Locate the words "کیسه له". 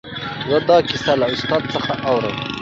0.89-1.27